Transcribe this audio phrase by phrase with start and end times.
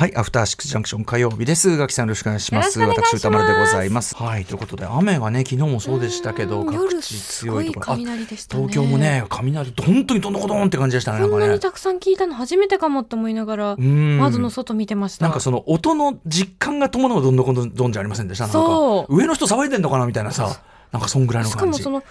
[0.00, 1.76] はい、アフターシックスジャンクション火曜日です。
[1.76, 2.80] ガキさんよろしくお願いします。
[2.80, 4.16] 私歌丸でございます。
[4.16, 7.96] はい、ということで雨がね昨日もそうでしたけど、うん各夜地強いところ。
[7.96, 11.28] 東京もね雷本当にどんどこどんって感じでしたね。
[11.28, 11.60] こんなに。
[11.60, 18.48] たくさん聞いたの初めてかもって思いながらうん窓の外見てましたなんかその音の実感が伴うどんどこどんどんじゃありませんでした？
[18.48, 20.62] そう上の人騒いでんのかなみたいなさ、
[20.92, 21.78] なんかそんぐらいの感じ。
[21.78, 22.10] しかもその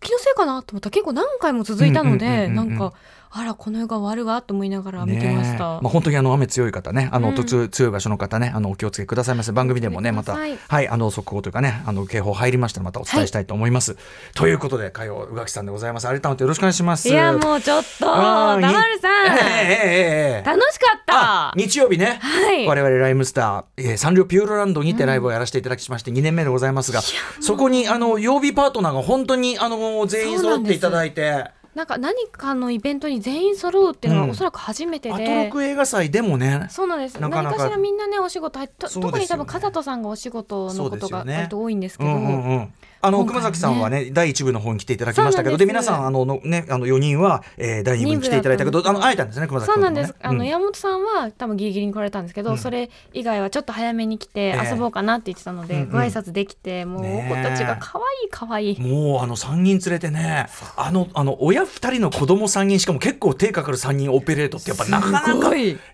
[0.00, 2.92] 気のせいかなと思ったら結構何回も続いたのでなんか
[3.36, 7.34] あらこの世が終わるわと思いながら見てました、まあ、本当にあの雨強い方ね、あの、うん。
[7.34, 9.50] 途中強い場所の方ね、あのお気をつけくださいませ。
[9.50, 13.96] 番組でもね、また、はい、あの速報というかね、あの警報入りましたらまたお伝えしたいと思います。
[14.36, 16.06] ということで、火曜宇垣さんでございます。
[16.06, 17.08] 改めてよろしくお願いします。
[17.08, 21.48] いやもうちょっとあーダマルさん、ええええええ楽しかった。
[21.48, 22.66] あ日曜日ね、はい。
[22.68, 27.00] 我々ライムスター、えーサンリオピューロランドにてライブをやらせていただきまして2年目でございますが、
[27.40, 31.50] そこにあの曜日パートナーが本当にあの全員揃っていただいて。
[31.74, 34.26] なんか何かのイベントに全員揃うっていうのうん。
[34.28, 36.66] がおそらく初めてアトで、ロク映画祭でもね。
[36.70, 37.20] そうなんです。
[37.20, 37.56] なかなか。
[37.56, 38.68] 何かしらみんなねお仕事ね。
[38.78, 43.44] 特に多分風戸さんがお仕事のことが割と多いんですけどうんうんうんあのね。
[43.44, 50.02] 崎さんはね第一部の方に来ていただきましたけどで皆さんあののねあの4人は、えー、第二部に来ていただいたけどあの会えたんですね熊崎そう君とね。
[50.02, 52.58] なんです、あの山本さんは多分ギリギリに来られたんですけど、うん。
[52.58, 54.70] それ以外はちょっと早めに来てええ。
[54.70, 55.90] 遊ぼうかなって言ってたので、うんうん。
[55.90, 58.80] ご挨拶できてもうねえお子たちが可愛い可愛い。
[58.80, 65.28] もうあの3人連れてねあのあの親2人の子供3人しかも結構手かかる3人オペレートってやっぱなかなか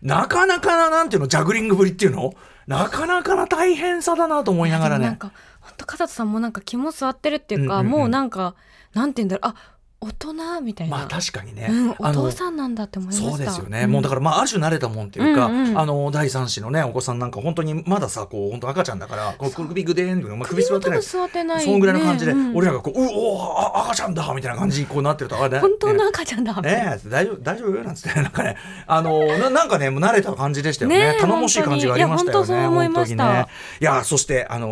[0.03, 2.35] なかなかななんていうのジャグリングぶりっていうの？
[2.67, 5.19] なかなかな大変さだなと思いながらね
[5.81, 8.01] でもなんか本当風戸さんもなんか肝座ってるっていうか、うんうんうん。
[8.01, 8.55] もうなんか
[8.93, 9.55] なんて言うんだろう。
[9.55, 9.70] あ
[10.03, 13.31] 大人みたいな、まあ確かにね、うん、お父さんなんだって思いました。
[13.31, 21.03] そうですよね、んもうだからまあある種慣れたもんっていうか、うんうんあの第三子のねお子さんなんか本当にまださこう本当赤ちゃんだからこう首ぐでーん、まあ、首座ってない。
[21.03, 26.55] 座ってない、そんぐらいの感じで、俺らがこう「うお赤ちゃんだ!」みたいな感じにこうなってると「あね本当のね赤ちゃんだ。
[26.63, 26.99] ね。
[27.05, 28.21] え大丈夫大丈夫なんつって。
[28.21, 28.57] なんかね
[28.87, 31.17] あのななんかねもう慣れた感じでしたよね。
[31.21, 32.59] 頼もしい感じがありましたよね本当に。
[32.59, 33.25] いや本当そう思いました。
[33.25, 33.53] 本当にね。
[33.81, 34.71] いやそしてあの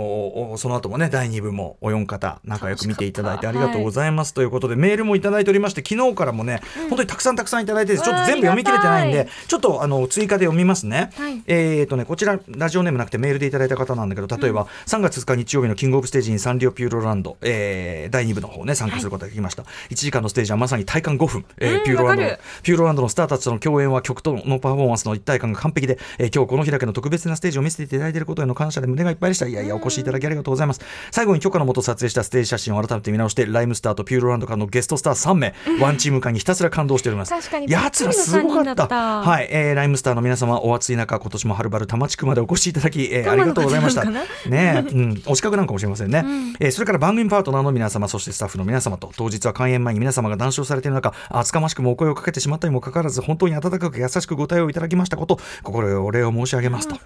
[0.53, 11.43] おその後もね第2部もお四方仲良く見ていただいてありがとうございます、ということでメールもいただいておりまして昨日からもね、本当にたくさんたくさんいただいてちょっと全部読み切れてないんでちょっとあの追加で読みますね、はい。
[11.47, 22.23] えーとねこちらラジオネームなくてメールでいただいた方なんだけど例えば、3月2日日曜日のキングオブステージにサンリオピューロランド、えー第2部の方ね参加することができました、1時間のステージはまさに体感5分、えーうんピューロランド
[22.63, 30.81] ピューロランドのスターたちとの共演は曲とのパフォーマンスの一体感が完璧で、えー今日この日だけの特別なステージを見せていただいていることへの感謝で胸がいっぱいでしたいやいやお越しいただきありがとうございます。
[31.11, 37.33] 最後に許可のもと撮影したステージ写真を改めて見直してライムスターとピューロランドからのゲストスター3名、ワンチーム感にひたすら感動しております。
[37.67, 38.87] やつらすごかった。
[39.21, 44.05] はい、えーライムスターの皆様お暑い中今年もはるばる多摩地区までお越しいただき、えーありがとうございました。
[44.09, 46.55] ねえ、うん、お近くなんかもしれませんね、ん。
[46.61, 56.97] えーそれから番組パートナーの皆様そしてスタッフの皆様と当日は開演前に皆様が談笑されている中厚かましくもお声をかけてしまったにもかかわらず本当に温かく優しくご対応いただきましたこと心よりお礼を申し上げますと、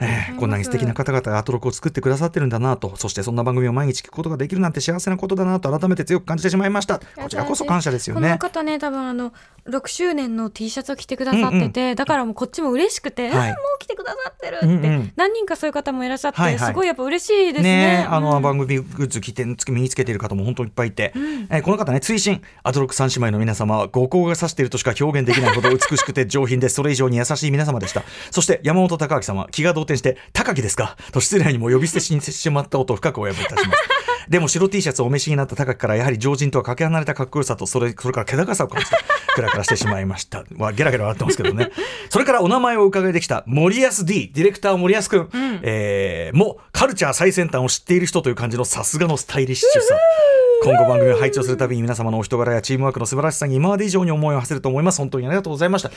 [0.00, 6.98] えーこんなに素敵な方々がアトロクを作ってくださってるんだなとそしてそんな番組を毎日聞くことができるなんて幸せなことだなと改めて強く感じてしまいました。
[6.98, 9.32] こちらこそ感謝ですよこのね方ね多分あの
[9.68, 13.50] 6周年の T シャツを着てくださってて、だからもうこっちも嬉しくて、はい。
[13.50, 15.12] もう着てくださってるって、うんうん。
[15.14, 16.68] 何人かそういう方もいらっしゃって、はいはい。
[16.68, 17.98] すごいやっぱ嬉しいですね。
[17.98, 18.42] ねあの、うん。
[18.42, 21.12] 番組グッズ着て身につけている方も本当にいっぱいいて、
[21.50, 28.02] えーこの方ね追伸アトロック三姉妹の皆様は五光が指しているとしか表現できないほど美しくて上品でそれ以上に優しい皆様でした。
[28.32, 38.98] そして山本隆明様気が動転して「高木ですか?」と失礼にも呼び捨てしにしてしまったことを深くお詫びいたしますでも白 T シャツをお召しになった高木からやはり常人とはかけ離れたかっこよさとそれそれから気高さを感じた。
[39.34, 40.44] クラクラしてしまいました。
[40.58, 41.70] わゲラゲラ笑ってますけどね。
[42.10, 45.30] それからお名前を伺いできた森安 D ディレクター森安くん、
[45.62, 49.94] えーもカルチャー最先端を知っている人という感じのさすがのスタイリッシュさ。
[50.64, 54.98] 今後番組を拝聴するたびに皆様のお人柄やチームワークの素晴らしさに今まで以上に思いを馳せると思います。
[54.98, 55.90] 本当にありがとうございました。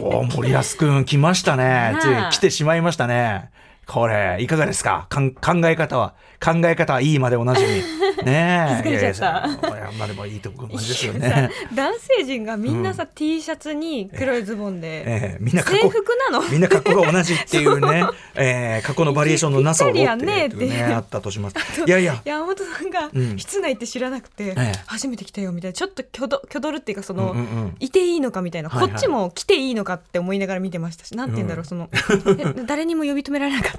[0.00, 1.96] おー森安くん来ましたね。
[2.00, 3.50] つい来てしまいましたね
[3.86, 5.06] これいかがですか？
[5.10, 5.20] 考
[5.64, 6.14] え方は
[6.44, 7.68] 考え方はいいまでおなじみ。
[8.24, 8.88] ねえ。
[8.88, 11.28] いやいやまあでもいいとこ感じですよね。
[11.28, 15.36] さ男性陣がみんなさ、T シャツに黒いズボンで、ええ。
[15.38, 16.48] みんな格制好服なの？
[16.48, 18.04] みんな格好が同じっていうね、
[18.34, 21.56] えー、過去のバリエーションのなさを持ってあったとします。
[21.86, 23.38] いやいや、山本さんがうん。
[23.38, 24.72] 室内って知らなくて、ええ。
[24.86, 27.76] 初めて来たよみたいなちょっときょどきょどるっていうかその、うんうんうん。
[27.78, 28.90] いていいのかみたいな、はいはい。
[28.90, 33.75] こっちも来ていいのかって思いながら見てましたしなんて言うんだろう、そのえ 誰にも呼び止められなかった、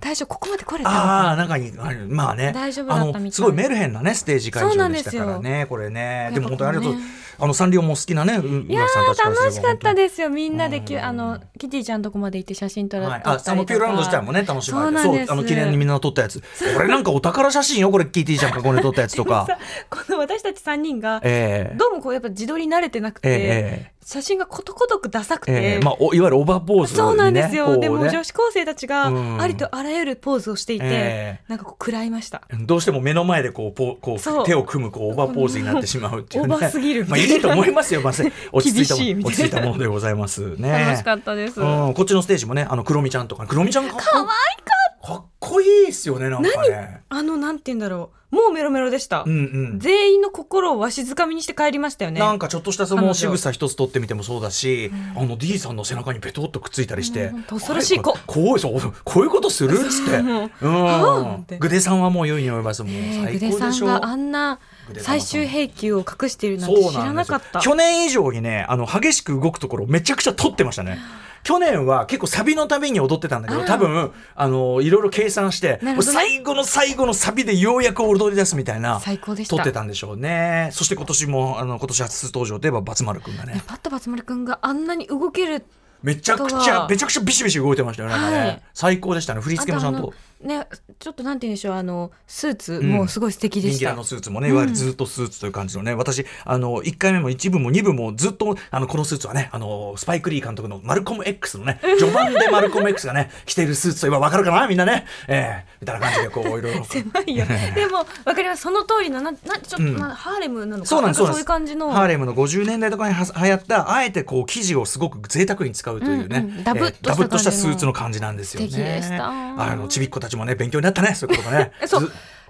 [0.00, 1.72] 大丈夫ここまで来れたああ、中に
[2.08, 3.32] まあね、大丈夫だったみたい。
[3.32, 6.94] すごいメルヘンなね、ステージ会場でしたからね、これね、でも本当にありがとう
[7.42, 10.30] あのサンリオも好きなね、ういや楽しかったですよ。
[10.30, 11.02] みんなでき、うん。
[11.02, 16.40] あのキティちゃんとこまで行って写真撮ら、はい、撮あのピューロランド自体もね楽しまれてそうあの記念にみんな撮ったやつ。
[16.40, 16.46] こ
[16.80, 19.46] れなんかお宝写真よこれキティちゃんがこれ撮ったやつとか。
[19.50, 19.58] さ
[19.90, 21.76] この私たち3人がええ。
[21.76, 27.78] どうもこうやっぱ自撮り慣れてなくて、ええ写真がことごとくダサくて、ええまあおいわゆるオーバーポーズにねそうなんですよ、ね。
[27.78, 29.40] でも女子高生たちがうん。
[29.40, 32.42] ありとあらゆるポーズをしていて、えなんかこう食らいました。
[32.66, 34.42] どうしても目の前でこうポこそう。
[34.42, 36.54] う手を組むこうオーバーポーズになってしまうっていうね。
[36.54, 37.04] オーバーすぎる。
[37.04, 40.70] みまあたいないいと思いますよ まあせ落ち着いたい落ち着いたものでございますね。
[40.70, 44.62] 楽しかったです、うん、こっちのステージもねあのクロミちゃんとかクロミちゃんかっこかわい
[45.02, 47.02] かっこいいっすよねなんかね。
[47.08, 48.16] あのなんて言うんだろう。
[48.32, 49.78] もうメロメロでした、うんうん。
[49.78, 52.18] 全員の心をわしづかみにして帰りましたよね。
[52.18, 58.00] なんかちょっとしたその仕草一つ取ってみてもそうだし、あの D さんの背中にペトッとくっついたりして、うん恐ろしい。
[58.00, 60.66] ここうそうこういうことするっつって、もう。
[60.66, 61.58] うん。
[61.58, 62.92] グデさんはもう良いに思いますもう
[63.22, 67.60] 最グデさ高でしょんがあんなグデさんは最終兵器を隠しているなんて知らなかった。
[67.60, 70.98] 去年以上にねあの激しく動くところめちゃくちゃ撮ってましたね。
[71.42, 76.00] 去年は結構サビのたびに踊ってたんだけど多分あのいろいろ計算して、ね。
[76.00, 79.56] 最後の最後のサビでようやく踊り出すみたいな最高でした。
[79.56, 80.70] 撮ってたんでしょうね。
[80.72, 83.62] そして今年もあの今年初登場といえばバツマルくんがね。
[83.66, 85.64] パッとバツマルくんがあんなに動ける
[86.02, 88.62] めちゃくちゃめちゃくちゃビシビシ動いてましたよねはい。
[88.74, 89.40] 最高でしたね。
[89.40, 90.12] 振り付けもちゃんと
[90.42, 90.66] ね
[90.98, 92.90] ちょっとなんて言うんでしょうあのスーツん。
[92.90, 104.66] もすごい素敵でした、人気のスーツもねいわゆるずっとスーツという感じのね、私あの1回目も1部も2部もずっとあのこのスーツはねあのスパイク・リー監督のマルコム X のね序盤でマルコム X がね着ているスーツといえば分かるかな？
[104.66, 105.06] みんなね？
[105.28, 105.72] ええ。
[105.80, 106.84] みたいな感じでこういろいろ。
[106.84, 107.46] 狭いよ。
[107.74, 108.04] でもわ
[108.34, 108.62] かります。
[108.62, 109.96] その通りのななちょっと、うん。
[109.96, 111.90] なハーレムなのかそうなんですそうなんですかそういう感じの。
[111.90, 116.64] ハーレムの50年代とかには流行ったあえてこう生地をすごく贅沢に使うというね、うんうん。
[116.64, 119.18] ダブッとしたスーツの感じなんですよね。
[119.20, 121.72] あのちびっ子たちもね勉強になったねそういうことがね。
[121.80, 122.00] えそ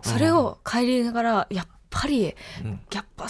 [0.03, 2.35] それを帰りながらやっぱり、
[2.65, 2.81] うん。
[2.93, 3.29] やっぱ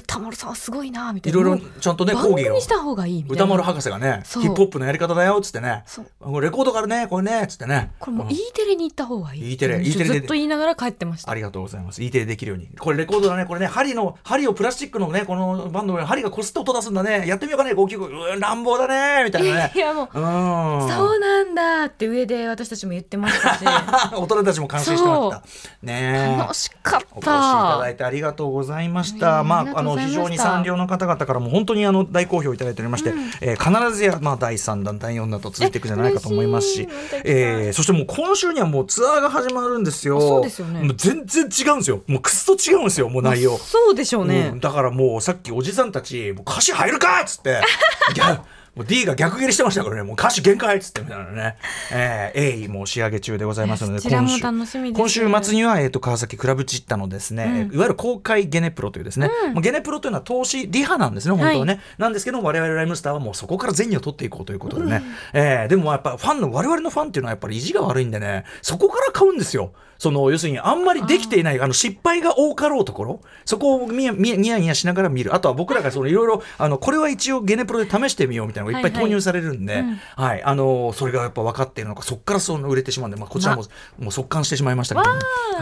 [0.00, 12.02] 歌丸さんはすごいなみたいろいろいなもうちゃんとね講義をした方がいいみたいな歌丸博士がねヒップホップのやり方だよっつってねそうレコードからねこれねっつってねこれもううん E テレに行った方がいい E テレ E テレでずっと言いながら帰ってましたありがとうございます。
[12.02, 12.68] E テレできるように。
[12.78, 13.46] これレコードだね。
[13.46, 17.26] これね、針の、針をプラスチックのね、このバンドの針がこすって音出すんだね。
[17.26, 18.06] やってみようかね、595。
[18.06, 19.24] うーん、乱暴だね。
[19.24, 19.78] みたいなねい。
[19.78, 20.88] やもううん。
[20.88, 23.64] そうなんだって上で私たちも言ってましたし
[24.14, 25.42] 大人たちも感心してました。
[25.82, 29.42] ねえ楽しかっお越しいただたいてありがとうございました。
[29.42, 36.88] ねまあ、ありがとうございあの非常に産業の方々からも本当にあの大好評いただいておりまして、えー必ずやまあ第三弾第四弾と続いていくんじゃないかと思いますしし
[37.24, 40.18] えーそしてもう今週にはもうツアーが始まるんですよ。
[40.18, 42.02] あそうですよねもう全然違うんですよ。
[42.06, 43.08] もうくっそ違うんですよ。
[43.08, 43.56] もう内容。
[43.58, 47.60] そうでしょうね、うんだからもうさっきおじさんたち「もう歌詞入るか!」っつって
[48.14, 48.40] ギャ
[48.80, 50.02] もう D が逆切れしてましたからね。
[50.02, 51.56] もう歌詞限界っつってみたいなね、
[51.92, 65.02] えー、鋭意もう仕上げ中でございますので今週今週末には、えー、と川崎クラブチッタのですね、いわゆる公開ゲネプロというですね、まあゲネプロというのは投資リハなんですね本当はね、なんですけど我々ライムスターはもうそこから銭を取っていこうということでね、
[65.34, 75.34] えーでもやっぱファンの我々のファンっていうのはやっぱり意地が悪いんでねそこから買うんですよその要するにあんまりできていないあの失敗が多かろうところそこをみやみやニヤニヤしながら見る。
[75.34, 79.84] あとは僕らがそのいろいろあのこれは一応ゲネプロで試してみようみたいなのがいっぱい投入されるんで、
[80.16, 80.42] はい。
[80.42, 83.64] あのそれがやっぱ分かっているのかそこからその売れてしまうんで、まあ、こちらも
[83.98, 85.20] もう速乾してしまいましたけども、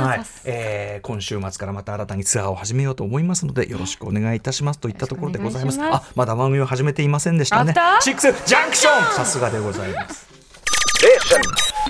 [0.09, 0.21] はい。
[0.45, 5.79] えー今週末からまた新たにツアーを始めようと思いますのでよろしくお願いいたしますといったところでございます。
[5.79, 7.73] ますあまだ番組を始めていませんでしたね。
[7.73, 7.81] アフタ。
[7.99, 8.01] ー？
[8.03, 9.15] シックスジャンクション！
[9.15, 10.29] さすがでございます。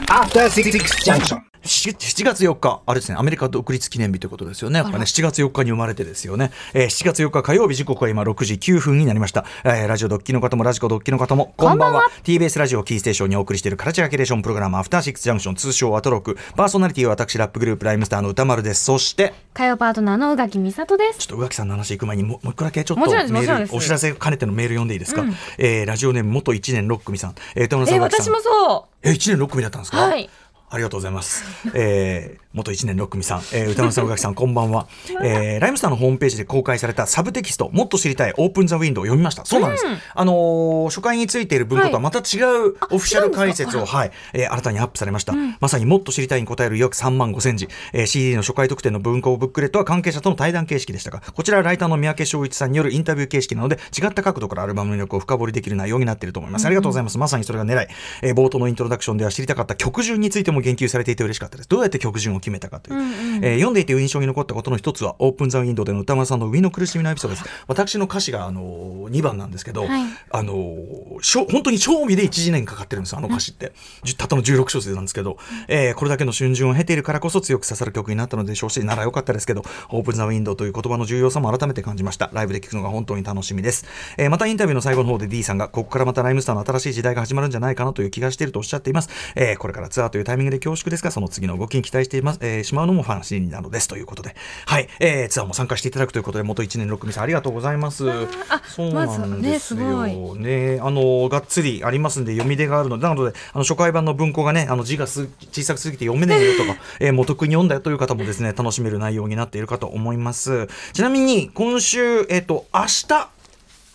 [0.08, 0.70] After Six
[1.04, 1.40] Junction.
[1.68, 4.78] 7, 7月4日、あれですね、アメリカ独立記念日ということですよね。
[4.78, 6.50] やっぱね、7月4日に生まれてですよね。
[6.72, 9.44] えー7月4日火曜日時刻は今6時9分になりました。
[9.64, 12.08] えーラジオドッキの方もラジコドッキの方も、こんばんは。
[12.24, 16.38] TBS ラジオキーステーションにお送りしているカルチャーキュレーションプログラム、アフターシックスジャンクション、通称アトロク。
[16.56, 18.84] パーソナリティは私、ラップグループライムスターの歌丸です。
[18.84, 25.24] そして、火曜パートナーの宇垣美里ですちょっと宇垣さんの話行く前にもうもう一個だけちょっとメールお知らせ兼ねてのメール読んでいいですか、
[25.58, 29.98] えーラジオネーム元1年6組さん、えー、歌村さんえ宇垣さん私もそえ、1年6組だったんですか？
[30.06, 30.30] はい
[30.70, 31.44] ありがとうございます。
[31.74, 34.86] えー、元1年6組さん、えー、歌丸さん、宇垣さん、こんばんは。
[35.22, 39.44] えー、ライムスターのホームページで公開されたサブテキスト、もっと知りたい、オープンザウィンドウを読みました。
[39.46, 39.84] そうなんです。
[40.14, 45.34] あのー初回についている文庫とはまた違うオフィシャル解説を、はい、えー新たにアップされました。
[45.60, 56.66] まさにもっと知りたいに答える約3万5千字、えー、CD の初回特典の文庫ブックレットは関係者との対談形式でしたが、こちらはライターの三宅翔一さんによるインタビュー形式なので、違った角度からアルバムの魅力を深掘りできる内容になっていると思います。
[56.66, 57.18] ありがとうございます。
[57.18, 57.88] まさにそれが狙い。
[58.22, 61.68] えー冒頭のイントロダクションでは知りたかった曲順についてもも言及されていて嬉しかったです。
[61.68, 63.44] どうやって曲順を決めたかという、うんうん。
[63.44, 67.48] えー読んでいて印象に残ったことの一つはオープン・ザ・ウィンドウでの歌丸さんの上の苦しみのエピソードです。
[67.66, 70.02] 私の歌詞があの2番なんですけど、はい。
[70.30, 70.76] あの
[71.20, 73.72] しょ本当に賞味で1年かかってるんですよあの歌詞って、
[74.04, 75.38] じゅたったの16小節なんですけど、
[75.68, 82.30] えーこれだけの春巡を経ているからこそ強く刺さる曲になったのでしょうしならよかったですけどオープン・ザ・ウィンドウという言葉の重要さも改めて感じました。
[82.32, 83.86] ライブで聞くのが本当に楽しみです、
[84.16, 94.34] えーまたインタビューの最後の方で D さんがここからまたライムスターの新しい時代が始まるんじゃないかなという気がしているとおっしゃっています、えーこれからツアーというタイミングで恐縮ですがその次の動きに期待しています、えーしまうのも話なのですということで。
[94.66, 98.08] はい、えーツアーも参加していただくということで元1年6組さんありがとうございます。
[98.10, 100.74] あそうなんですよまずね。
[100.74, 110.68] ねあのがっつりありますんで読み出があるのでなのであの初回版の文庫がねあの字がす小さくすぎて読めないよとか、 えー、元くに読んだよという方もですね楽しめる内容になっているかと思います。
[110.92, 113.37] ちなみに今週えっ、と明日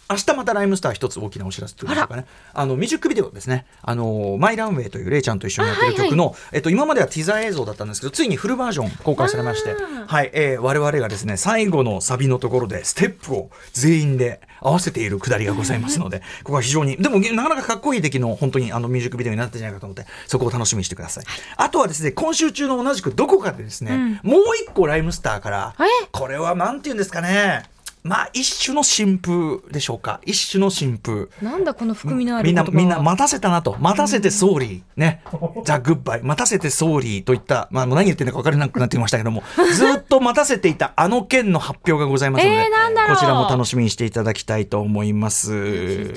[0.09, 2.25] 明日またライムスター一つ大きなお知らせというかね。
[2.53, 3.65] あのミュージックビデオですね。
[3.81, 9.75] あのマイランウェイというレイちゃんと一緒にやってる曲の、えっと、今まではティザー映像だったんですけどついにフルバージョン公開されまして
[10.07, 21.25] はい、えー我々がですね最後のサビのところでステップを全員で合わせているくだりがございますのでここは非常にでもなかなかかっこいい出来の本当にあのミュージックビデオになったんじゃないかと思ってそこを楽しみにしてください、
[21.57, 25.75] あとはですね今週中の同じくどこかでですね、もう一個ライムスターから。
[25.79, 27.72] えこれはなんて言うんですかね
[28.03, 33.77] まあ一種の新風でしょうか一種の新風なんだこの含みのあるみんな、みんな待たせたなと。
[33.79, 34.81] 待たせて sorry。
[34.97, 35.23] ね。
[35.63, 36.21] ザ・グッバイ。
[36.21, 39.41] 待たせて sorry といった、まあ、もう何言ってるのか分からなくなってきましたけども、
[39.73, 42.73] ずっと待たせていたあの件の発表がございますので、えー
[43.13, 46.13] こちらも楽しみにしていただきたいと思います。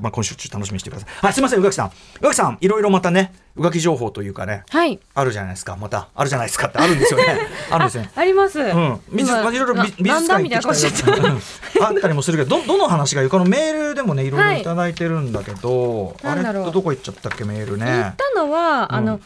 [0.00, 1.08] まあ、今週中楽しみにしてください。
[1.22, 1.86] はい、すいません、宇垣さん。
[1.86, 1.90] 宇
[2.22, 5.00] 垣さん、いろいろまたね、宇垣情報というかね、はい。
[5.14, 5.76] あるじゃないですか。
[5.76, 7.38] また、あるじゃないですかって あるんですよね。
[7.70, 8.10] あるんですよね。
[8.14, 8.60] あります。
[8.60, 11.28] うん、美術今いろいろ美美術館みたいな顔しちゃった。
[11.28, 11.40] うん
[11.78, 14.60] あったりもするけどどどの話がいいこのメールでもねいろいろはい。
[14.60, 16.62] いただいてるんだけど、あれなんだろう。
[16.64, 19.04] ってどこ行っちゃったっけメール言ねったのは、あうん。
[19.04, 19.20] の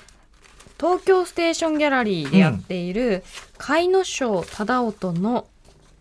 [0.79, 3.23] 東京ステーションギャラリーでやっている
[3.59, 5.47] 甲斐野賞忠夫の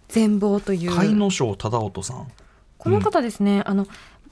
[0.08, 0.92] 全貌という。
[0.92, 2.28] 甲斐野賞忠夫さん。
[2.78, 3.88] この方ですね、あの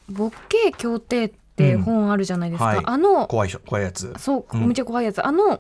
[0.09, 1.33] ボッケー協定
[1.63, 2.81] って本あるじゃないですか、はい。
[2.83, 4.13] あの怖いしょ怖いやつ。
[4.19, 4.67] そううん。
[4.67, 5.59] めっちゃ怖いやつ、あの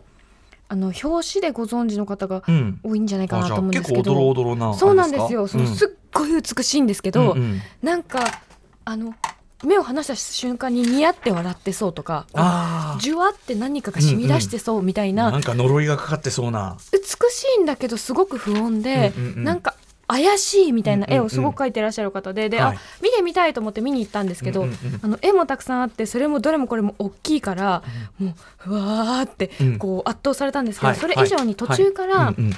[0.69, 2.79] あの表紙でご存知の方がうん。
[2.83, 5.47] 多いんじゃないかなと思うんで結構すけど、おどろおどろなそうなんですよ。
[5.47, 5.75] そのうん。
[5.75, 7.61] すっごい美しいんですけど、うんうん。
[7.81, 8.19] なんか
[8.85, 9.13] あの
[9.63, 12.27] 目を離した瞬間にニヤって笑ってそうとか
[12.99, 16.77] じゅわって何かが染み出してそうみたいな、あなんか呪いがかかってそうな。
[16.93, 16.99] 美
[17.31, 19.43] しいんだけどすごく不穏で、うんうんうん。
[19.43, 19.73] なんか
[20.07, 21.25] 怪しいみたいな絵うんうんうん。
[21.25, 22.75] をすごく描いてらっしゃる方で、で、はい。
[22.77, 27.83] あ見てみたいと思って見に行ったんですけど、うんうんうんあの絵もたくさんあってそれもどれもこれも大きいから、
[28.19, 28.33] も
[28.67, 29.77] ううわーってうん。
[29.77, 32.53] こう圧倒されたんですけど、はいそれ以上に途中から、はいうんうん。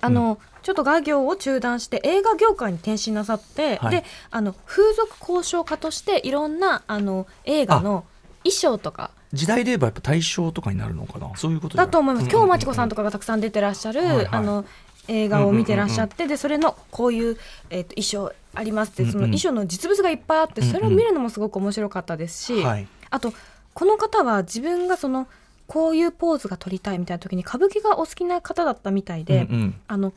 [0.00, 3.90] あのちょっと画業を中断して映画業界に転身なさって、はい。
[3.90, 8.04] であの風俗交渉家としていろんなあの映画の
[8.42, 11.34] 衣装とか時代で言えばやっぱ大正とかになるのかな？
[11.36, 12.28] そういうことだと思います。
[12.28, 14.28] 今日まちこさんとかかがたくさん出てらっしゃる、はいはい。
[14.30, 14.64] あの
[15.08, 17.36] 映画を見てらっしゃって、でそれのこういう、
[17.70, 22.86] えー、と衣装ありますって、その衣装の実物がいっぱいあって、それを見るのもすごく面白かったですし、はい。
[23.10, 23.32] あと
[23.74, 25.26] この方は自分がその
[25.66, 29.80] こういうポーズが撮りたいみたいな時に歌舞伎がお好きな方だったみたいで、うんうん。
[29.88, 30.12] あの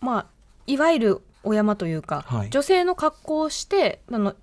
[0.00, 0.26] まあ
[0.66, 2.50] いわゆるお山というか、はい。
[2.50, 4.34] 女性の格好をしてあのあ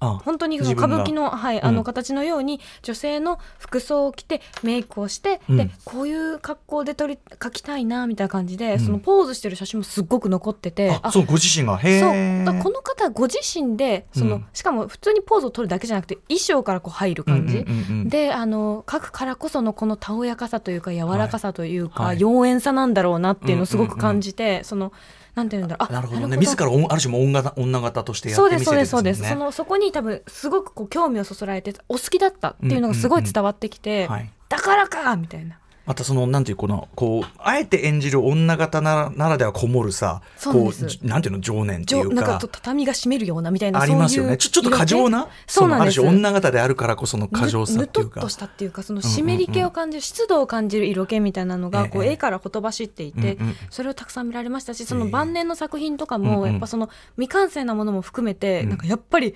[0.00, 1.64] 本当にその歌舞伎の,、はいうん。
[1.64, 5.56] あの形のように女性の服装を着てメイクをして、うん。
[5.56, 8.80] でこういう格好で撮り描きたいなみたいな感じで、ん。
[8.80, 11.76] そのポーズしてる写真もすっごく残っててあそうご自身が？
[11.78, 12.62] へそう。
[12.62, 14.46] この方ご自身でその、うん。
[14.52, 17.64] しかも普通にポーズを撮るだけじゃなくて衣装からこう入る感じ、
[18.08, 22.16] であの描くからこそのこのたおやかさというか柔らかさというか、はい。
[22.16, 22.24] はい。
[22.24, 24.92] 妖艶さなんだろうなっていうのをすごく感じて、その
[25.34, 25.88] なんていうんだろう。
[25.88, 26.36] あなるほどね。
[26.36, 29.38] 自らおある種も女型女型としてやってみせそうですそうです、てるんですね。
[29.40, 42.14] そのそこに多分すごくこう興味をそそられてお好きだったっていうのがすごい伝わってきて、はいだからかみたいなまたそのなんていうこのこうあえて演じる女型なならではこもるさこそうなんていうの情念っていうか。
[42.14, 44.36] なんかと畳が閉めるようなみたいなありますよね。
[44.38, 46.00] ちょちょっと過剰なそうなんです。
[46.00, 48.20] のある種女型であるからこその過剰さぬっていうか。
[48.20, 53.36] ぬとっとしたっていうかその湿り気を感じる、湿度を感じる色気みたいなのがこうええ絵からほとばしっていて、
[53.70, 55.04] それをたくさん見られましたしそええ。
[55.04, 58.68] の晩年の作品とかもやっぱその未完成なものも含めて、うん。
[58.70, 59.34] なんかやっぱり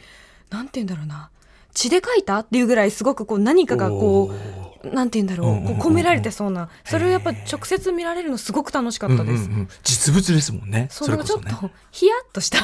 [0.51, 1.31] なんて言うんだろうな。
[1.75, 5.79] 血で描いたっていうぐらいすごくこう何かがこうなんて言うんだろう,、うんうんうんうん。
[5.79, 6.69] こう込められてそうな。
[6.85, 9.45] それをやっぱ直接見られるのすごく楽しかったです。
[9.47, 9.69] うんうんうん。
[9.83, 10.89] 実物ですもんね。
[10.91, 11.51] それこそね。
[11.51, 12.59] ちょっとヒヤッとした。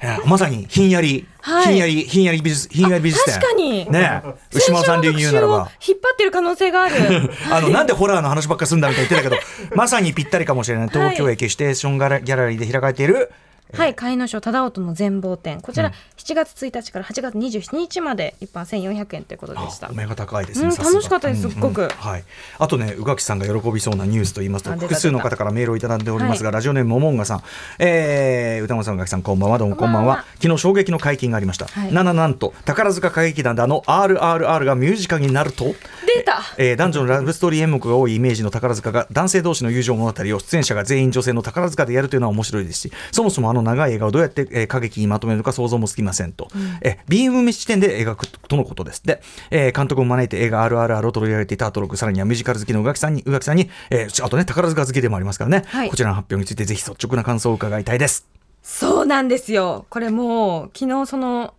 [0.00, 1.66] ええまさにひんやり、はい。
[1.66, 3.34] ひんやりひんやり美術ひんやり美術展。
[3.34, 3.90] 確かに。
[3.90, 4.34] ねえ。
[4.54, 5.70] 牛間さん流に言うならば。
[5.86, 6.94] 引っ張ってる可能性がある。
[7.50, 10.88] あのなんでホラーの話ばっかすんだみたいな言ってたけど まさにぴったりかもしれない。
[10.88, 13.32] 東京駅ステーションギャラギャラリーで開かれている、
[13.72, 15.60] えはい、海野省忠夫の全貌展。
[15.60, 15.92] こちらうん
[16.26, 19.86] 7月1日から8月27日まで一般1400円ということでした。
[19.86, 21.88] あお目が高いですね、うん楽しかったですすっごく。
[21.88, 22.24] はい、
[22.58, 27.42] あとね宇垣さんが喜びそうなニュースと言いますと複数の方からメールをいただいておりますが、ラジオネームももんがさん、
[27.78, 29.58] えー、歌丸さん宇垣さんこんばんは。
[29.58, 30.06] どうもこんばんは。
[30.06, 31.92] こんばんは昨日衝撃の解禁がありました、はい。
[31.92, 35.76] なななんと宝塚歌劇団であの RRR がミュージカルになると。
[36.06, 36.42] 出た。
[36.58, 46.48] えー男女のラブストーリー演目が多いイメージの宝塚が男性同士の友情物語を出演者が全員女性の宝塚でやるというのは面白いですしそもそもあの長い映画をどうやって、えー歌劇にまとめるのか想像もつきませんと、
[46.82, 49.02] えービーム視点で描くとのことです。
[49.04, 49.20] で、
[49.50, 55.90] えー監督を招いて映画 RRR を取り上げていたアトロクさらにはミュージカル好きの宇垣さんに宇垣さんに、えーあとね宝塚好きでもありますからね、はい。
[55.90, 58.26] こちらの発表についてぜひ率直な感想を伺いたいです。
[58.62, 59.86] そうなんですよ。
[59.90, 61.54] これもう昨日その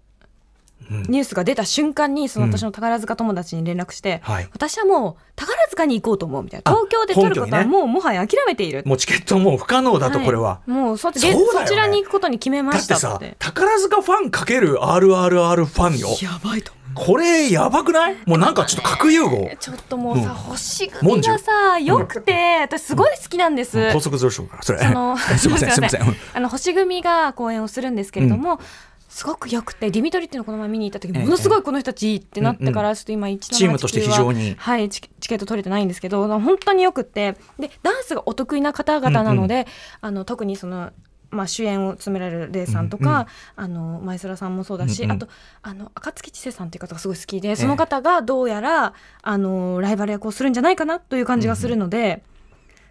[0.89, 4.49] ニュースが出た瞬間にその私の宝塚友達に連絡して、はい。
[4.53, 6.57] 私はもう宝塚に行こうと思うみた。
[6.57, 8.83] いなあ東京で撮ることはもうもはや諦めている。
[8.85, 11.33] もうチケットもう不可能だとこれは、いもうそっちそね。
[11.33, 12.93] そちらに行くことに決めまして。
[12.93, 16.07] たさって宝塚ファンかける RRR ファンよ。
[16.21, 18.17] やばいとこれやばくない？
[18.25, 19.51] もうなんかちょっと核融合。
[19.59, 20.29] ちょっともうさ、うん。
[20.29, 24.79] 星組がさよくて、私すごい好きなんです、高速上昇からそれ。
[25.37, 26.01] すいませんすいません。
[26.01, 28.59] う んあの星組が公演をするんですけれども、
[29.07, 34.55] すごくよくてディミトリっていうのをこの前見に行った時ええものすごいこの人たちいいってなってからちょっと今一チームとして非常に。
[34.57, 39.67] はいチケット取れてないんですけど本当によくってでダンスがお得意な方々なので、
[40.01, 40.91] あの特にその
[41.29, 45.27] まあ、主演を務められるレイさんとか、あの前空さんもそうだし、うんうんあと
[45.61, 52.23] あの暁千世さんっていう方がすごい好きでその方がどうやらあのライバル役をするんじゃないかなという感じがするので、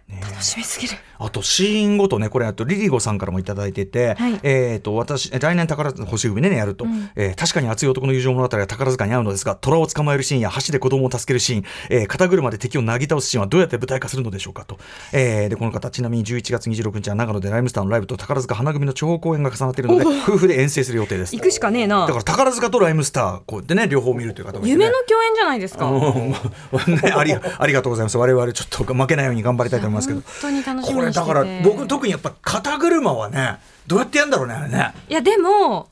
[0.07, 0.19] ね。
[0.21, 0.95] 楽しみすぎる。
[1.19, 4.39] あとシーンごとねこれあとリリゴさんからもいただいてて、はい。
[4.43, 7.09] えっ、と私来年宝塚星組ねやると、うん。
[7.15, 14.77] えー確かに熱い男の友情物語が宝塚に合うのですが虎を捕まえるシーンや橋で子供を助けるシーン、えー肩車で敵をなぎ倒すシーンはどうやって舞台化するのでしょうかと、
[15.13, 21.35] えーでこの方ちなみに11月26日は長野でライムスターのライブと宝塚花組の地方公演が重なっているので夫婦で遠征する予定です。
[21.35, 22.01] 行くしかねえな。
[22.01, 25.87] だから宝塚とライムスターこうやってね両方見るという方もね夢の共演じゃないですか。
[27.17, 28.17] ありありがとうございます。
[28.17, 30.33] 我々ちょっと負けないように頑張りたいと思いますけど本。
[30.41, 34.93] 当に楽しみこれにしててだから僕特にやっぱ肩車はねどうやってやるんだろうねあれね。
[35.09, 35.89] いやでも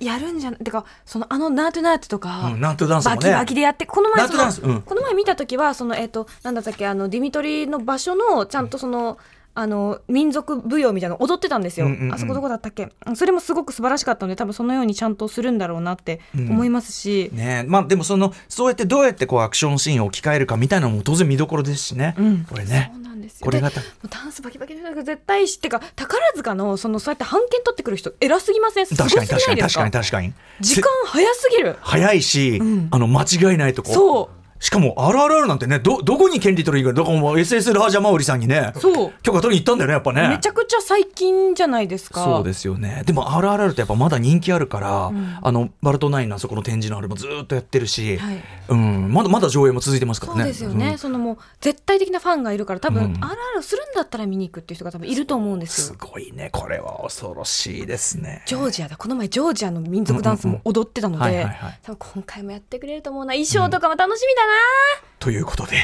[0.00, 3.16] やるんじゃないてかそのあのナートゥナートとか、うん、ナートゥダンスもね。
[3.16, 9.18] バキバキでやってこの前ナートゥダンスうんこの前見た時はそのえっ、となんだったっけあのディミトリの場所のちゃんとその、
[9.54, 12.14] あの民族舞踊みたいなの踊ってたんですよ、うんうんうん。
[12.14, 12.88] あそこどこだったっけ？
[13.14, 22.14] それもすごく素晴らしかったので多分そのようにちゃんとするんだろうなって思いますし、ねまあでもそのそうやってどうやってこうアクションシーンを置き換えるかみたいなのも当然見どころですしね。
[22.18, 22.44] うん。
[22.44, 22.90] これね。
[22.94, 23.02] そう。
[23.02, 23.44] なんですよ。
[23.44, 28.86] これがたでもうダンスバキバキで絶対しってか宝塚のそのそうやって判権取ってくる人偉すぎません？
[28.86, 29.54] すごすぎ確か？
[29.54, 30.32] に確かに確かに確かに。
[30.60, 31.76] 時間早すぎる。
[31.80, 32.88] 早いし、うん。
[32.90, 33.92] あの間違いないとこ。
[33.92, 39.12] そうしかも RRR なんてねどどこに権利取りに行くのどこも SS ラージャマウリさんにねそう。
[39.22, 40.28] 許可取りに行ったんだよねやっぱね。
[40.28, 42.22] めちゃくちゃ最近じゃないですか。
[42.22, 43.02] そうですよね。
[43.04, 45.40] でも RRR ってやっぱまだ人気あるから、ん。
[45.42, 48.42] あのバルトナインのあそこの展示のあれもずっとやってるし、はい。
[48.68, 50.40] うん、まだまだ上映も続いてますからね。
[50.42, 50.98] そうですよね、うん。
[50.98, 53.12] そのもう絶対的なファンがいるから多分、うん。
[53.14, 56.50] RR するんだったら見に行くっていう人が多分いると思うんですすよごいね。
[56.52, 58.44] これは恐ろしいですね。
[58.46, 58.96] ジョージアだ。
[58.96, 61.48] この前ジョージアの民族ダンスも踊ってたのはいで
[61.82, 63.32] 多分今回もやってくれると思うな。
[63.32, 64.51] 衣装とかも楽しみだな、
[65.22, 65.76] ということで。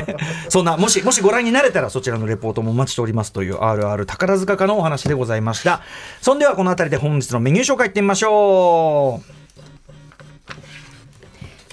[0.50, 5.80] そんなもしもしご覧になれたらそちらのレポートもお待ちしておりますという RR 宝塚家のお話でございました。
[6.20, 9.42] そんではこの辺りで本日のメニュー紹介いってみましょう。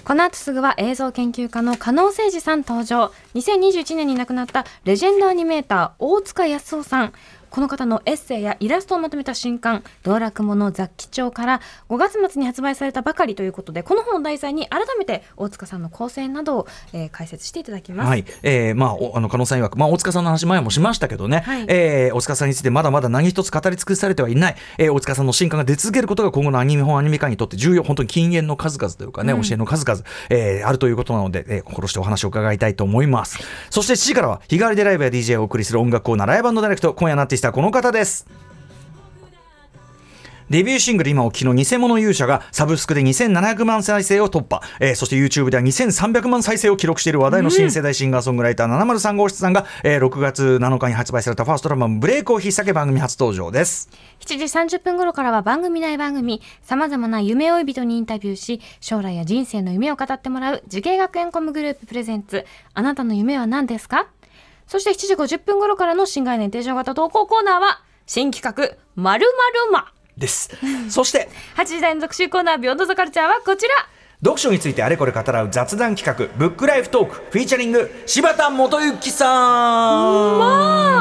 [0.05, 3.11] この後すぐは映像研究家の加納誠司さん登場。
[3.35, 7.13] 2021年に亡くなったレジェンドアニメーター大塚康夫さん
[7.49, 18.07] この方のエッセイやイラストをまとめた新刊「道楽者雑記帳」から5月末に発売されたばかりということでこの本を題材に改めて大塚さんの構成などを、えー解説していただきます。
[18.07, 21.65] はい、えー、まあ、おあの、加納さん曰く、まあ、大塚さんの話前もしましたけどね、はい。
[21.67, 33.39] えー大塚さんについてまだまだ何一つ語り尽くされてはいない、えー大塚さんの進化が出続けることが今後のアニメ本アニメ界にとって重要、本当に禁煙の数々というかね、教えの数々、えーあるということなので、えー心してお話を伺いたいと思います。
[33.69, 38.27] そして7時からは、日替わりでライブや DJ をお送りする音楽コーナー、ライブダイレクト、今夜のアーティストはこの方です。
[40.49, 53.91] デビューシングル今お聞きの偽物勇者がサブスクで2700万再生を突破、えーそして YouTube では2300万再生を記録している話題の新世代シンガーソングライター703号室さんが、えー6月7日に発売されたファーストアルバムブレイクを引っ提げ番組初登場です。
[54.21, 64.07] 7時30分頃からは番組内番組様々な夢追い人にインタビューし将来や人生の夢を語ってもらう滋慶学園 COMグループ presents あなたの夢は何ですか？
[64.69, 70.51] そして7時50分頃からの新概念提唱型投稿コーナーは新企画〇〇まです。
[70.89, 71.27] そして、
[71.57, 73.73] 8時台の特集コーナー Beyond the Culture はこちら
[74.21, 79.25] 読書についてあれこれ語らう雑談企画、 Book Life Talk、featuring、柴田元幸さ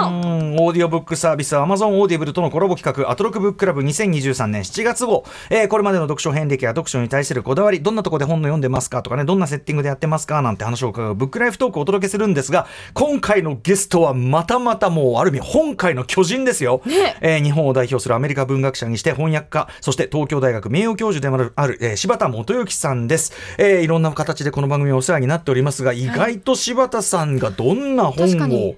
[0.08, 17.16] ん、オーディオブックサービス Amazon オーディブルとのコラボ企画アトロクブッククラブ2023年7月号、えーこれまでの読書遍歴や読書に対するこだわりどんなところで本の読んでますかとかねどんなセッティングでやってますかなんて話を伺う Book Life Talk をお届けするんですが今回のゲストはまたまたもうある意味本界の巨人ですよ、ね。
[17.20, 28.76] えー日本を代表するアメリカ文学者にして翻訳家そして東京大学名誉教授でもあるある、えー柴田元幸さんです、えーいろんな形でこの番組お世話になっておりますが意外と柴田さんがどんな本を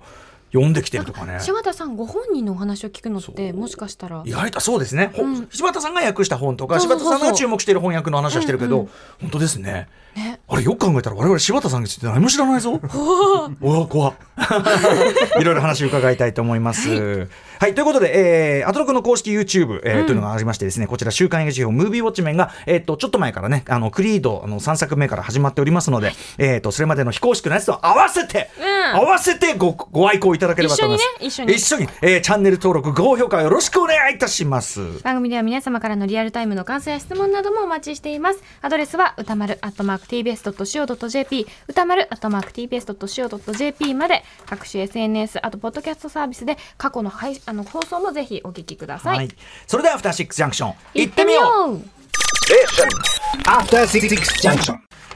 [0.53, 1.39] 読んできてるとかね。
[1.41, 4.23] 柴田さんご本人のお話を聞くのってもしかしたら。
[4.27, 5.49] 意外とそうですね、ほうん。
[5.49, 8.89] 柴田さんが訳した本とか柴田さんが注目している翻訳の話はしてるけど、うんう
[9.21, 9.89] 本当ですね。
[10.17, 10.41] ね。
[10.49, 12.81] あれよく考えたら我々柴田さんについて何も知らないぞ。
[13.63, 14.15] おわ怖っ。
[15.41, 16.89] いろいろ話を伺いたいと思います。
[16.89, 17.29] はい、
[17.61, 28.97] ということで、えー、アトロクの公式 YouTube、えーというのがありましてですね、こちら週刊映画辞表ムービーウォッチメンが、えっ、と、ちょっと前からね、あの、クリード、あの、3作目から始まっておりますので、えっ、と、それまでの非公式なやつと合わせて、うん。
[28.97, 31.25] 合わせてご、ご愛顧いただければと思います。
[31.25, 35.03] 一緒にね一緒に、えーチャンネル登録、高評価よろしくお願いいたします。
[35.03, 38.43] 番組では皆様からのリアルタイムの感想や質問などもお待ちしています。
[38.63, 49.29] アドレスは歌丸 @tbs.co.jp 歌丸 @tbs.co.jp まで各種 SNS あとポッドキャストサービスで過去の配あの放送もぜひお聞きください、はい。
[49.67, 51.43] それでは、アフターシックスジャンクション、行ってみよ
[51.75, 52.00] う.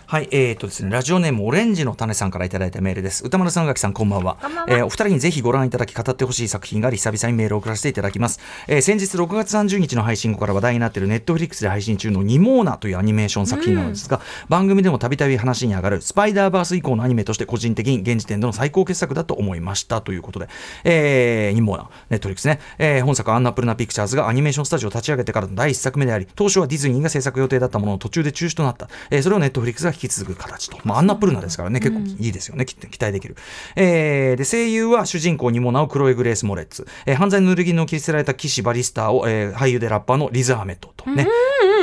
[0.07, 3.25] はい、えーとですね、ラジオネームオレンジの種さんからいただいたメールです。
[3.25, 4.37] 宇多丸さん、宇垣さん、こんばんは。
[4.41, 8.39] こんばんはえーお二人にぜひご覧いただき、語ってほしい作品があり、久々にメールを送らせていただきます。
[8.69, 20.49] えー先日6月30日の配信後から話題になっているネットフリックスで配信中のニモーナというアニメーション作品なのですが、番組でもたびたび話に上がるスパイダーバース以降のアニメとして個人的に現時点での最高傑作だと思いましたということで、
[20.85, 33.37] えーニモーナ、ネットフリックスね、えー本作はアンナプルナピクチャーズがアニメーションスタジオを立ち上げてからの第一作目であり、当初はディズニーが制作予定だったものの途中で中止となった、えーそれをネットフリックスが引き続く形と、まあ、アンナプルナですからね、結構いいですよね、きっと期待できる。
[33.77, 41.27] えーで声優は主人公ニモーナをクロエ・グレース・モレッツ、えー犯罪の濡れ衣で切り捨てられた騎士バリスターを、えー俳優でラッパーのリズ・アーメッドとね、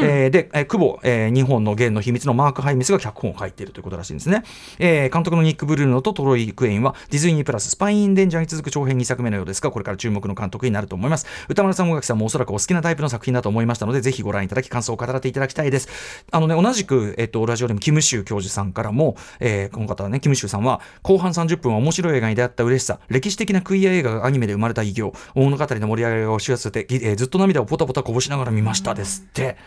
[0.02, 4.44] えーで、えークボ、えー二本の弦の秘密のマーク・ハイムズが脚本を書いているということらしいんですね。
[4.80, 11.26] えー監督のニック・ブルーノとトロイ・クエインはディズニープラススパイ・イン・デンジャーに続く長編2作目のようですが、これから注目の監督になると思います。
[11.50, 15.88] 宇多丸さん、宇垣さんもおそらくお好きなタイプの作品だと思いましたので、ぜひご覧いただき、感想を語らっていただきたいです。
[16.32, 29.58] あのね、同じく、えっと、ラジオネームキムシュウ教授さんからも、えーこの方ね、キムシュウさんは、後半30分は面白い映画に出会った嬉しさ、歴史的なクイア映画がアニメで生まれた偉業、物語の盛り上がりを知らせて、えーずっと涙をポタポタこぼしながら見ましたですって。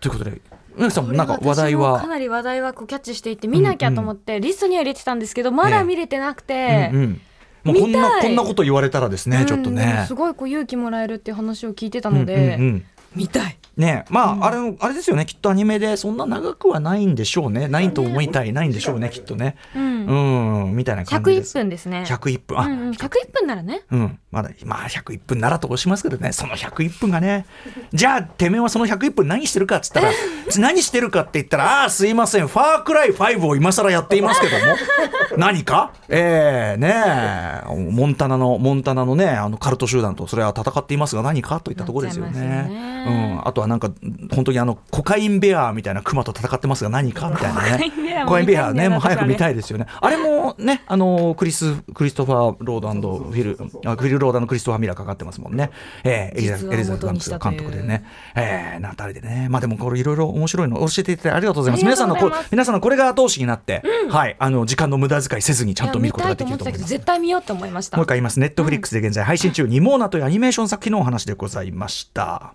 [0.00, 0.40] ということで、
[0.76, 2.00] うなさんもなんか話題は？
[2.00, 2.06] か。
[2.06, 7.20] なり話題はこうキャッチしていて見なきゃと思って、リストには入れてたんですけどまだ見れてなくて、うんうん。
[7.62, 10.04] もうこんなこんなこと言われたらですね、ちょっとね。
[10.08, 10.14] す。
[10.14, 13.56] ごいこう勇気もらえるっていう話を聞いてたうんので、うんうん見たい。
[13.76, 15.24] ねまあ、あれあれですよね。
[15.24, 17.66] きっとアニメでそんな長くはないんでしょうね。
[17.66, 19.56] ないと思いたいないんでしょうねきっとね。
[19.74, 20.06] うん。
[20.06, 21.56] うんみたいな感じです。
[21.56, 22.04] 101分ですね。
[22.06, 22.58] 101分。
[22.60, 23.82] あ、うんうん、101分ならね。
[23.90, 27.46] うん、まだ、まあ、101分ならと押しますけどね、その101分がね、
[27.92, 30.10] じゃあ、てめえはその101分何してるかっつったら、
[30.58, 34.76] 何してるかって言ったら、ああ、すいません、ファークライ5を今更やっていますけども、
[35.38, 35.92] 何か？
[36.08, 41.60] ええねえ、モンタナの、モンタナのね、あのカルト集団とそれは戦っていますが、何か？
[41.60, 42.99] といったところですよね。
[43.06, 43.90] ねうん、あとはなんか、
[44.34, 47.28] 本当にあの、コカインベアみたいなクマと戦ってますが、何か？
[47.30, 48.24] みたいなね。
[48.26, 49.86] コカインベアね、もう早く見たいですよね。
[50.00, 55.70] あれもね、あの、クリス、クリストファー・ロードフィル、あフィル・ローダーのクリストファー・ミラーかかってますもんね。
[56.04, 58.04] えーエリザエリザベス・監督でね。
[58.34, 59.48] えー、なんてあれでね。
[59.50, 61.84] まあでもこれいろいろ面白いの教えていただいてありがとうございます。
[61.84, 66.88] 皆さんのこ皆さんのこれが後押しになって、はい、あの、時間の無駄遣いせずにちゃんと見ることができると思います。
[66.88, 68.40] 絶対見ようと思いましたもう一回言います。
[68.40, 72.54] ネットフリックスで現在配信中、ニモーナというアニメーション作品のお話でございました。